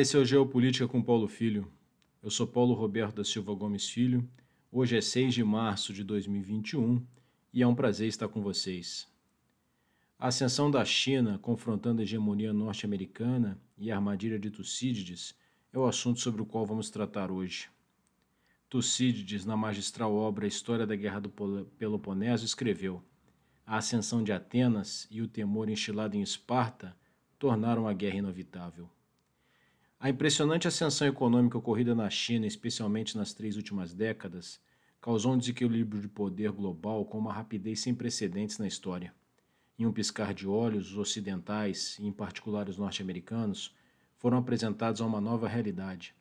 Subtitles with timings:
[0.00, 1.66] esse é o Geopolítica com Paulo Filho.
[2.22, 4.28] Eu sou Paulo Roberto da Silva Gomes Filho.
[4.70, 7.04] Hoje é 6 de março de 2021
[7.52, 9.08] e é um prazer estar com vocês.
[10.16, 15.34] A ascensão da China confrontando a hegemonia norte-americana e a armadilha de Tucídides
[15.72, 17.68] é o assunto sobre o qual vamos tratar hoje.
[18.70, 21.30] Tucídides, na magistral obra História da Guerra do
[21.76, 23.02] Peloponeso, escreveu:
[23.66, 26.96] A ascensão de Atenas e o temor instilado em Esparta
[27.36, 28.88] tornaram a guerra inevitável.
[30.00, 34.60] A impressionante ascensão econômica ocorrida na China, especialmente nas três últimas décadas,
[35.00, 39.12] causou um desequilíbrio de poder global com uma rapidez sem precedentes na história.
[39.76, 43.74] Em um piscar de olhos, os ocidentais, e em particular os norte-americanos,
[44.16, 46.14] foram apresentados a uma nova realidade.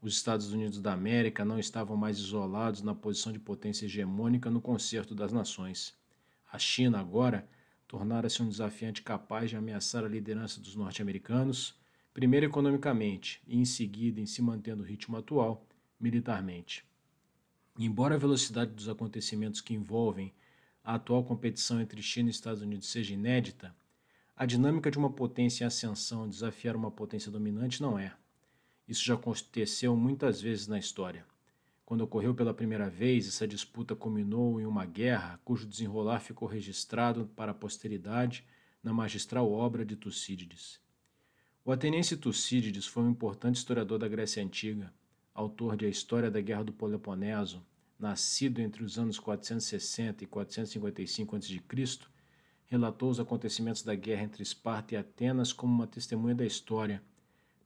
[0.00, 4.60] Os Estados Unidos da América não estavam mais isolados na posição de potência hegemônica no
[4.60, 5.92] concerto das nações.
[6.52, 7.48] A China, agora,
[7.88, 11.74] tornara-se um desafiante capaz de ameaçar a liderança dos norte-americanos
[12.14, 15.66] primeiro economicamente e em seguida, em se mantendo o ritmo atual,
[15.98, 16.86] militarmente.
[17.76, 20.32] Embora a velocidade dos acontecimentos que envolvem
[20.84, 23.74] a atual competição entre China e Estados Unidos seja inédita,
[24.36, 28.14] a dinâmica de uma potência em ascensão desafiar uma potência dominante não é.
[28.86, 31.26] Isso já aconteceu muitas vezes na história.
[31.84, 37.26] Quando ocorreu pela primeira vez, essa disputa culminou em uma guerra cujo desenrolar ficou registrado
[37.34, 38.46] para a posteridade
[38.82, 40.83] na magistral obra de Tucídides.
[41.66, 44.92] O ateniense Tucídides foi um importante historiador da Grécia Antiga,
[45.32, 47.64] autor de A História da Guerra do Peloponeso,
[47.98, 51.98] nascido entre os anos 460 e 455 a.C.,
[52.66, 57.02] relatou os acontecimentos da guerra entre Esparta e Atenas como uma testemunha da história,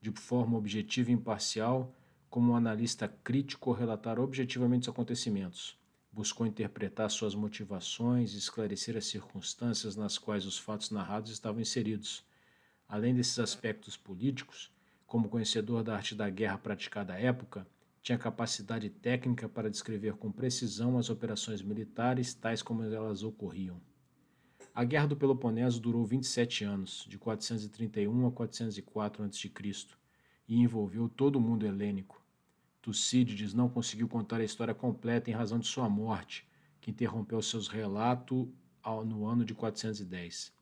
[0.01, 1.93] de forma objetiva e imparcial,
[2.29, 5.77] como um analista crítico relatar objetivamente os acontecimentos.
[6.09, 12.23] Buscou interpretar suas motivações e esclarecer as circunstâncias nas quais os fatos narrados estavam inseridos
[12.89, 14.71] Além desses aspectos políticos,
[15.05, 17.67] como conhecedor da arte da guerra praticada à época,
[18.01, 23.79] tinha capacidade técnica para descrever com precisão as operações militares, tais como elas ocorriam.
[24.73, 29.51] A Guerra do Peloponeso durou 27 anos, de 431 a 404 a.C.,
[30.47, 32.19] e envolveu todo o mundo helênico.
[32.81, 36.47] Tucídides não conseguiu contar a história completa em razão de sua morte,
[36.81, 38.47] que interrompeu seus relatos
[39.05, 40.57] no ano de 410.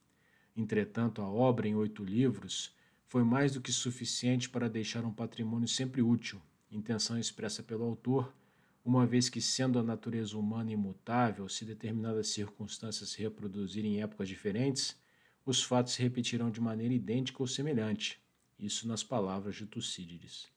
[0.58, 2.76] Entretanto, a obra, em oito livros,
[3.06, 6.42] foi mais do que suficiente para deixar um patrimônio sempre útil,
[6.72, 8.34] intenção expressa pelo autor,
[8.84, 14.28] uma vez que, sendo a natureza humana imutável, se determinadas circunstâncias se reproduzirem em épocas
[14.28, 14.98] diferentes,
[15.46, 18.20] os fatos se repetirão de maneira idêntica ou semelhante.
[18.60, 20.48] Isso nas palavras de Tucídides.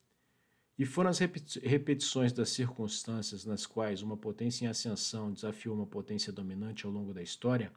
[0.78, 6.32] E foram as repetições das circunstâncias nas quais uma potência em ascensão desafiou uma potência
[6.32, 7.70] dominante ao longo da história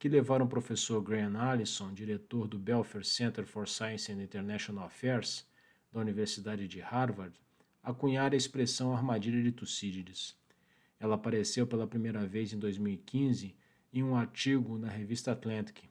[0.00, 5.46] que levaram o professor Graham Allison, diretor do Belfer Center for Science and International Affairs
[5.92, 7.38] da Universidade de Harvard,
[7.82, 10.34] a cunhar a expressão armadilha de Tucídides.
[10.98, 13.54] Ela apareceu pela primeira vez em 2015
[13.92, 15.82] em um artigo na revista Atlantic,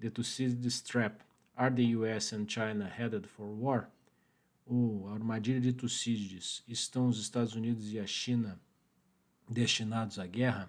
[0.00, 1.22] The Thucydides Trap,
[1.54, 3.88] Are the US and China Headed for War?
[4.66, 8.60] Ou A Armadilha de Tucídides, Estão os Estados Unidos e a China
[9.48, 10.68] destinados à guerra?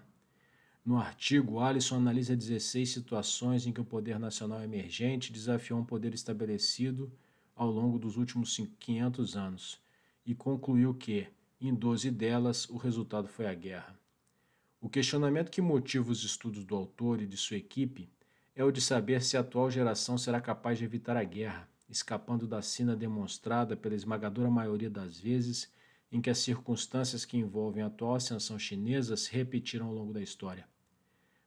[0.84, 6.12] No artigo, Alisson analisa 16 situações em que o poder nacional emergente desafiou um poder
[6.12, 7.10] estabelecido
[7.56, 9.80] ao longo dos últimos 500 anos
[10.26, 11.26] e concluiu que,
[11.58, 13.98] em 12 delas, o resultado foi a guerra.
[14.78, 18.10] O questionamento que motiva os estudos do autor e de sua equipe
[18.54, 22.46] é o de saber se a atual geração será capaz de evitar a guerra, escapando
[22.46, 25.72] da sina demonstrada pela esmagadora maioria das vezes
[26.12, 30.20] em que as circunstâncias que envolvem a atual ascensão chinesa se repetiram ao longo da
[30.20, 30.73] história.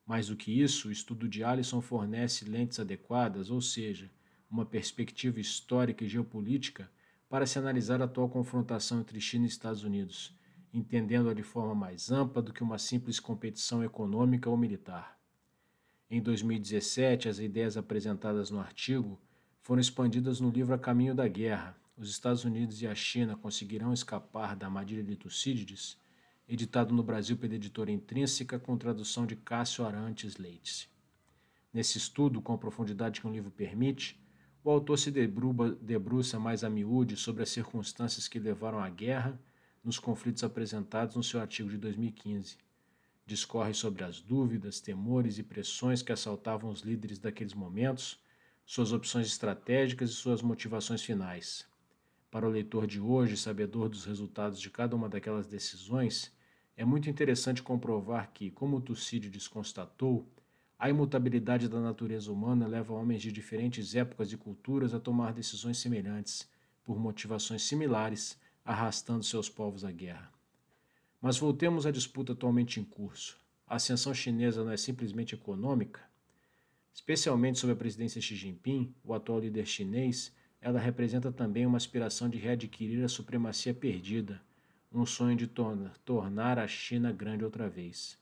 [0.07, 4.09] Mais do que isso, o estudo de Allison fornece lentes adequadas, ou seja,
[4.50, 6.90] uma perspectiva histórica e geopolítica
[7.29, 10.34] para se analisar a atual confrontação entre China e Estados Unidos,
[10.73, 15.20] entendendo-a de forma mais ampla do que uma simples competição econômica ou militar.
[16.09, 19.20] Em 2017, as ideias apresentadas no artigo
[19.61, 21.76] foram expandidas no livro A Caminho da Guerra.
[21.97, 25.97] Os Estados Unidos e a China conseguirão escapar da armadilha de Tucídides?
[26.47, 30.90] Editado no Brasil pela editora Intrínseca, com tradução de Cássio Arantes Leite.
[31.73, 34.20] Nesse estudo, com a profundidade que um livro permite,
[34.64, 39.40] o autor se debruça mais a miúde sobre as circunstâncias que levaram à guerra
[39.84, 42.58] nos conflitos apresentados no seu artigo de 2015.
[43.26, 48.20] Discorre sobre as dúvidas, temores e pressões que assaltavam os líderes daqueles momentos,
[48.66, 51.66] suas opções estratégicas e suas motivações finais.
[52.29, 56.35] Para o leitor de hoje, sabedor dos resultados de cada uma daquelas decisões,
[56.78, 60.29] é muito interessante comprovar que, como Tucídides constatou,
[60.78, 65.79] a imutabilidade da natureza humana leva homens de diferentes épocas e culturas a tomar decisões
[65.79, 66.47] semelhantes,
[66.84, 70.32] por motivações similares, arrastando seus povos à guerra.
[71.20, 73.40] Mas voltemos à disputa atualmente em curso.
[73.66, 76.02] A ascensão chinesa não é simplesmente econômica?
[76.94, 80.32] Especialmente sob a presidência Xi Jinping, o atual líder chinês,
[80.62, 84.40] ela representa também uma aspiração de readquirir a supremacia perdida,
[84.91, 88.17] um sonho de tornar a China grande outra vez.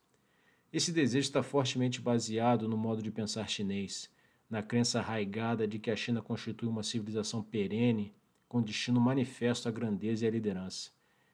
[0.73, 4.09] Esse desejo está fortemente baseado no modo de pensar chinês,
[4.49, 8.13] na crença arraigada de que a China constitui uma civilização perene
[8.47, 10.91] com destino manifesto à grandeza e à liderança,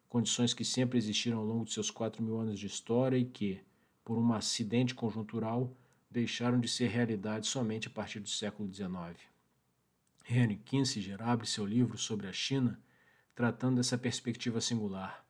[0.07, 3.59] condições que sempre existiram ao longo de seus quatro mil anos de história e que,
[4.03, 5.75] por um acidente conjuntural,
[6.09, 9.17] deixaram de ser realidade somente a partir do século XIX.
[10.29, 12.79] Henry Kissinger abre seu livro sobre a China
[13.41, 15.25] tratando dessa perspectiva singular.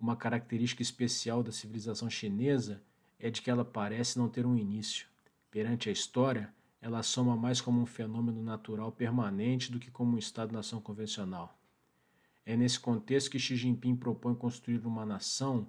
[0.00, 2.82] Uma característica especial da civilização chinesa
[3.18, 5.06] é de que ela parece não ter um início.
[5.50, 6.50] Perante a história,
[6.80, 11.60] ela soma mais como um fenômeno natural permanente do que como um Estado-nação convencional.
[12.46, 15.68] É nesse contexto que Xi Jinping propõe construir uma nação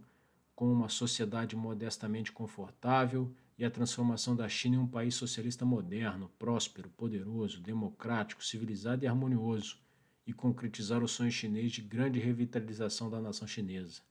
[0.56, 6.32] com uma sociedade modestamente confortável e a transformação da China em um país socialista moderno,
[6.40, 9.86] próspero, poderoso, democrático, civilizado e harmonioso,
[10.28, 14.02] e concretizar o sonho chinês de grande revitalização da nação chinesa.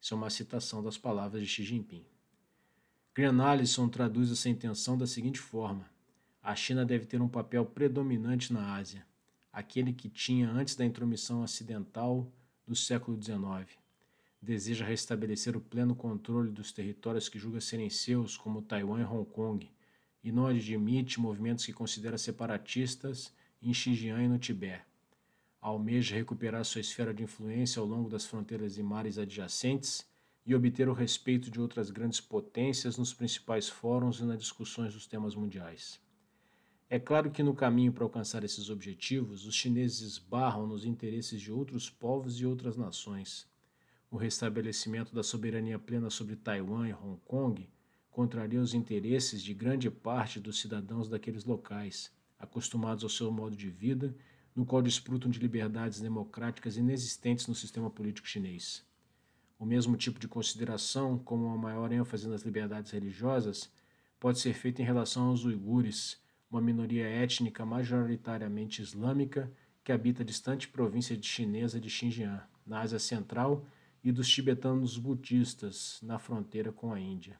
[0.00, 2.06] Isso é uma citação das palavras de Xi Jinping.
[3.12, 5.90] Graham Allison traduz essa intenção da seguinte forma:
[6.40, 9.04] a China deve ter um papel predominante na Ásia,
[9.52, 12.30] aquele que tinha antes da intromissão ocidental
[12.64, 13.76] do século XIX.
[14.40, 19.28] Deseja restabelecer o pleno controle dos territórios que julga serem seus, como Taiwan e Hong
[19.28, 19.68] Kong,
[20.22, 24.87] e não admite movimentos que considera separatistas em Xinjiang e no Tibete.
[25.60, 30.06] Almeja recuperar sua esfera de influência ao longo das fronteiras e mares adjacentes
[30.46, 35.06] e obter o respeito de outras grandes potências nos principais fóruns e nas discussões dos
[35.06, 36.00] temas mundiais.
[36.88, 41.52] É claro que no caminho para alcançar esses objetivos, os chineses esbarram nos interesses de
[41.52, 43.46] outros povos e outras nações.
[44.10, 47.68] O restabelecimento da soberania plena sobre Taiwan e Hong Kong
[48.10, 53.68] contraria os interesses de grande parte dos cidadãos daqueles locais, acostumados ao seu modo de
[53.68, 54.16] vida,
[54.58, 58.84] no qual desfrutam de liberdades democráticas inexistentes no sistema político chinês.
[59.56, 63.70] O mesmo tipo de consideração, como uma maior ênfase nas liberdades religiosas,
[64.18, 66.20] pode ser feito em relação aos uigures,
[66.50, 69.48] uma minoria étnica majoritariamente islâmica
[69.84, 73.64] que habita a distante província de chinesa de Xinjiang, na Ásia Central,
[74.02, 77.38] e dos tibetanos budistas, na fronteira com a Índia.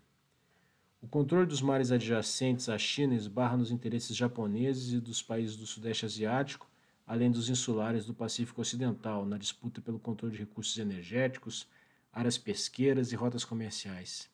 [1.02, 5.66] O controle dos mares adjacentes à China esbarra nos interesses japoneses e dos países do
[5.66, 6.67] Sudeste Asiático,
[7.08, 11.66] além dos insulares do Pacífico Ocidental, na disputa pelo controle de recursos energéticos,
[12.12, 14.28] áreas pesqueiras e rotas comerciais.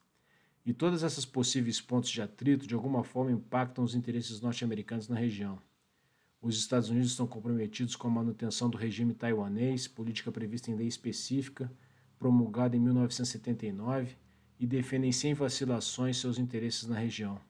[0.67, 5.15] E todas essas possíveis pontos de atrito de alguma forma impactam os interesses norte-americanos na
[5.15, 5.63] região.
[6.43, 10.89] Os Estados Unidos estão comprometidos com a manutenção do regime taiwanês, política prevista em lei
[10.89, 11.71] específica,
[12.19, 14.17] promulgada em 1979,
[14.59, 17.41] e defendem sem vacilações seus interesses na região.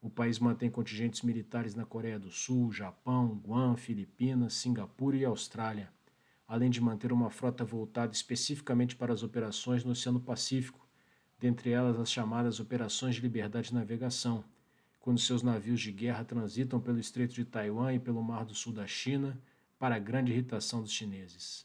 [0.00, 5.90] O país mantém contingentes militares na Coreia do Sul, Japão, Guam, Filipinas, Singapura e Austrália
[6.50, 10.84] além de manter uma frota voltada especificamente para as operações no Oceano Pacífico,
[11.38, 14.42] dentre elas as chamadas Operações de Liberdade de Navegação,
[14.98, 18.72] quando seus navios de guerra transitam pelo Estreito de Taiwan e pelo Mar do Sul
[18.72, 19.40] da China,
[19.78, 21.64] para grande irritação dos chineses.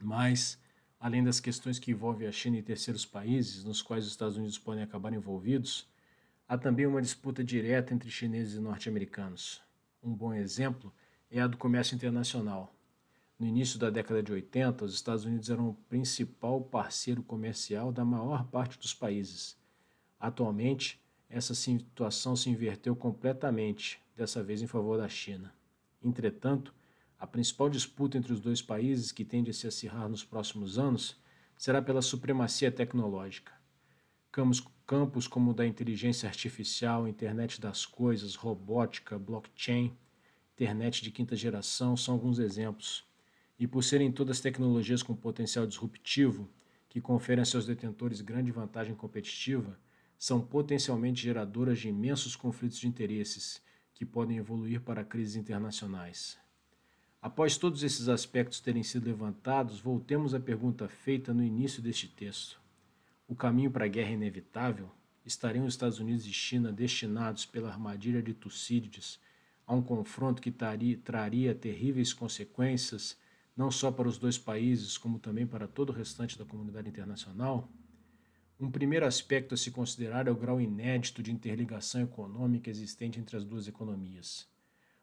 [0.00, 0.56] Mas,
[1.00, 4.56] além das questões que envolvem a China e terceiros países, nos quais os Estados Unidos
[4.56, 5.88] podem acabar envolvidos,
[6.50, 9.62] há também uma disputa direta entre chineses e norte-americanos.
[10.02, 10.92] Um bom exemplo
[11.30, 12.74] é a do comércio internacional.
[13.38, 18.04] No início da década de 80, os Estados Unidos eram o principal parceiro comercial da
[18.04, 19.56] maior parte dos países.
[20.18, 25.54] Atualmente, essa situação se inverteu completamente, dessa vez em favor da China.
[26.02, 26.74] Entretanto,
[27.16, 31.16] a principal disputa entre os dois países, que tende a se acirrar nos próximos anos,
[31.56, 33.52] será pela supremacia tecnológica.
[34.90, 39.96] Campos como o da inteligência artificial, internet das coisas, robótica, blockchain,
[40.52, 43.04] internet de quinta geração são alguns exemplos
[43.56, 46.50] e por serem todas tecnologias com potencial disruptivo,
[46.88, 49.78] que conferem a seus detentores grande vantagem competitiva,
[50.18, 53.62] são potencialmente geradoras de imensos conflitos de interesses,
[53.94, 56.36] que podem evoluir para crises internacionais.
[57.22, 62.59] Após todos esses aspectos terem sido levantados, voltemos à pergunta feita no início deste texto.
[63.30, 64.90] O caminho para a guerra inevitável?
[65.24, 69.20] Estariam os Estados Unidos e China destinados pela armadilha de Tucídides
[69.64, 73.16] a um confronto que traria, traria terríveis consequências
[73.56, 77.70] não só para os dois países, como também para todo o restante da comunidade internacional,
[78.58, 83.36] um primeiro aspecto a se considerar é o grau inédito de interligação econômica existente entre
[83.36, 84.48] as duas economias.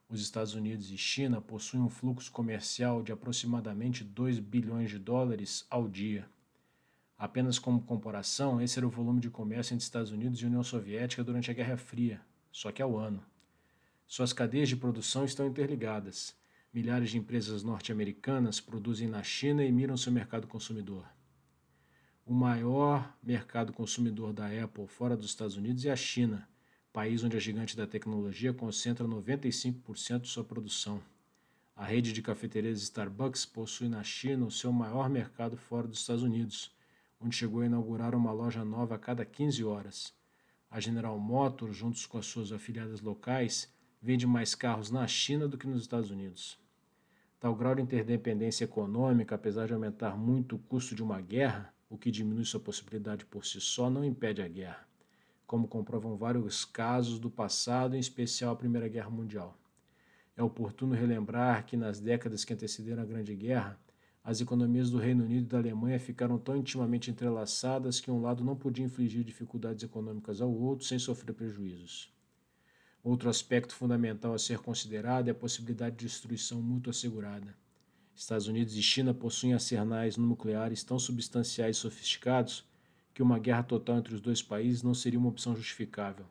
[0.10, 5.66] Os Estados Unidos e China possuem um fluxo comercial de aproximadamente 2 bilhões de dólares
[5.70, 6.28] ao dia.
[7.18, 11.24] Apenas como comparação, esse era o volume de comércio entre Estados Unidos e União Soviética
[11.24, 12.22] durante a Guerra Fria,
[12.52, 13.26] só que ao ano.
[14.06, 16.36] Suas cadeias de produção estão interligadas.
[16.72, 21.06] Milhares de empresas norte-americanas produzem na China e miram seu mercado consumidor.
[22.24, 26.48] O maior mercado consumidor da Apple fora dos Estados Unidos é a China,
[26.94, 31.02] país onde a gigante da tecnologia concentra 95% de sua produção.
[31.76, 36.22] A rede de cafeterias Starbucks possui na China o seu maior mercado fora dos Estados
[36.22, 36.77] Unidos
[37.20, 40.14] onde chegou a inaugurar uma loja nova a cada 15 horas.
[40.70, 45.58] A General Motors, juntos com as suas afiliadas locais, vende mais carros na China do
[45.58, 46.60] que nos Estados Unidos.
[47.40, 51.98] Tal grau de interdependência econômica, apesar de aumentar muito o custo de uma guerra, o
[51.98, 54.88] que diminui sua possibilidade por si só, não impede a guerra,
[55.46, 59.58] como comprovam vários casos do passado, em especial a Primeira Guerra Mundial.
[60.36, 63.80] É oportuno relembrar que nas décadas que antecederam a Grande Guerra,
[64.28, 68.44] as economias do Reino Unido e da Alemanha ficaram tão intimamente entrelaçadas que um lado
[68.44, 72.14] não podia infligir dificuldades econômicas ao outro sem sofrer prejuízos.
[73.02, 77.56] Outro aspecto fundamental a ser considerado é a possibilidade de destruição mútua assegurada.
[78.14, 82.66] Estados Unidos e China possuem arsenais nucleares tão substanciais e sofisticados
[83.14, 86.26] que uma guerra total entre os dois países não seria uma opção justificável.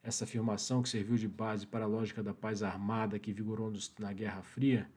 [0.00, 4.12] Essa afirmação, que serviu de base para a lógica da paz armada que vigorou na
[4.12, 4.88] Guerra Fria,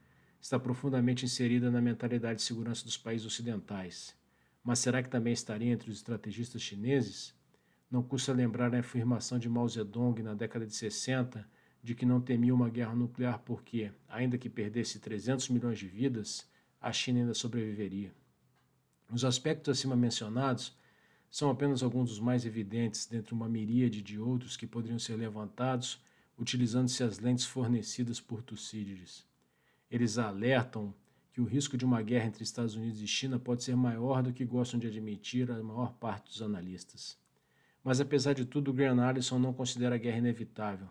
[0.42, 4.16] está profundamente inserida na mentalidade de segurança dos países ocidentais.
[4.64, 7.34] Mas será que também estaria entre os estrategistas chineses?
[7.90, 11.48] Não custa lembrar a afirmação de Mao Zedong na década de 60
[11.82, 16.48] de que não temia uma guerra nuclear porque, ainda que perdesse 300 milhões de vidas,
[16.82, 18.14] a China ainda sobreviveria.
[19.12, 20.78] Os aspectos acima mencionados
[21.32, 26.02] são apenas alguns dos mais evidentes dentre uma miríade de outros que poderiam ser levantados
[26.40, 29.29] utilizando-se as lentes fornecidas por Tucídides.
[29.90, 30.94] Eles alertam
[31.32, 34.34] que o risco de uma guerra entre Estados Unidos e China pode ser maior do
[34.34, 37.18] que gostam de admitir a maior parte dos analistas.
[37.84, 40.88] Mas apesar de tudo, Graham Allison não considera a guerra inevitável.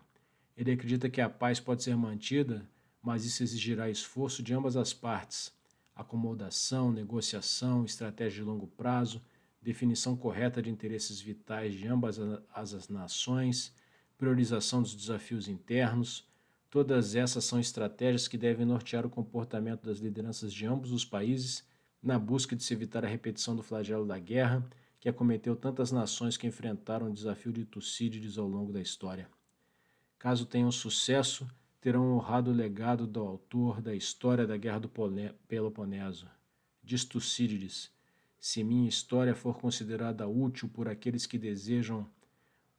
[0.57, 2.67] Ele acredita que a paz pode ser mantida,
[3.01, 5.53] mas isso exigirá esforço de ambas as partes,
[5.95, 9.21] acomodação, negociação, estratégia de longo prazo,
[9.61, 12.19] definição correta de interesses vitais de ambas
[12.53, 13.73] as nações,
[14.17, 16.28] priorização dos desafios internos,
[16.69, 21.67] Todas essas são estratégias que devem nortear o comportamento das lideranças de ambos os países
[22.01, 24.63] na busca de se evitar a repetição do flagelo da guerra
[24.99, 29.27] que acometeu tantas nações que enfrentaram o desafio de Tucídides ao longo da história.
[30.17, 31.47] Caso tenham sucesso,
[31.79, 34.91] terão honrado o legado do autor da história da Guerra do
[35.47, 36.27] Peloponeso.
[36.83, 37.89] Diz Tucídides:
[38.37, 42.05] Se minha história for considerada útil por aqueles que desejam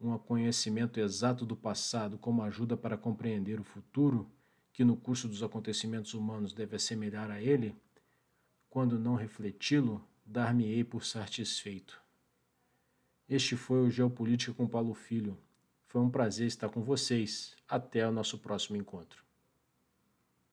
[0.01, 4.31] um conhecimento exato do passado como ajuda para compreender o futuro,
[4.73, 7.77] que no curso dos acontecimentos humanos deve assemelhar a ele,
[8.71, 12.01] quando não refleti-lo, dar-me-ei por satisfeito.
[13.29, 15.37] Este foi o Geopolítica com Paulo Filho.
[15.87, 17.55] Foi um prazer estar com vocês.
[17.69, 19.30] Até o nosso próximo encontro.